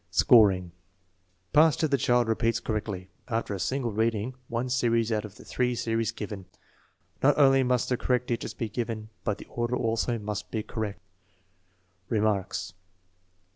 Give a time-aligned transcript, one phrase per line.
[0.09, 0.71] Scoring.
[1.53, 5.45] Passed if the child repeats correctly, after a single reading, one series out of the
[5.45, 6.45] three series given.
[7.21, 11.01] Not only must the correct digits be given, but the order also must be correct.
[12.09, 12.73] Remarks.